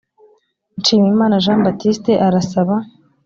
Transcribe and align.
nshimiyimana 0.79 1.35
jean 1.43 1.63
baptiste 1.65 2.13
arasaba 2.27 2.75